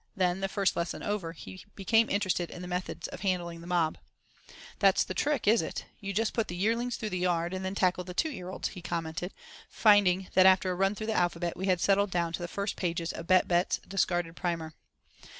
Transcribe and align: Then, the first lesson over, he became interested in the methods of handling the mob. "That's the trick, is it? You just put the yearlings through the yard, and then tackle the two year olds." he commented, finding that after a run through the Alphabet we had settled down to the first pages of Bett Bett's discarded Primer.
Then, 0.15 0.39
the 0.39 0.49
first 0.49 0.75
lesson 0.75 1.03
over, 1.03 1.31
he 1.33 1.63
became 1.75 2.09
interested 2.09 2.49
in 2.49 2.63
the 2.63 2.67
methods 2.67 3.07
of 3.09 3.19
handling 3.21 3.61
the 3.61 3.67
mob. 3.67 3.99
"That's 4.79 5.03
the 5.03 5.13
trick, 5.13 5.47
is 5.47 5.61
it? 5.61 5.85
You 5.99 6.11
just 6.11 6.33
put 6.33 6.47
the 6.47 6.55
yearlings 6.55 6.97
through 6.97 7.11
the 7.11 7.19
yard, 7.19 7.53
and 7.53 7.63
then 7.63 7.75
tackle 7.75 8.03
the 8.03 8.15
two 8.15 8.31
year 8.31 8.49
olds." 8.49 8.69
he 8.69 8.81
commented, 8.81 9.31
finding 9.69 10.27
that 10.33 10.47
after 10.47 10.71
a 10.71 10.75
run 10.75 10.95
through 10.95 11.05
the 11.05 11.13
Alphabet 11.13 11.55
we 11.55 11.67
had 11.67 11.79
settled 11.79 12.09
down 12.09 12.33
to 12.33 12.41
the 12.41 12.47
first 12.47 12.77
pages 12.77 13.13
of 13.13 13.27
Bett 13.27 13.47
Bett's 13.47 13.77
discarded 13.87 14.35
Primer. 14.35 14.73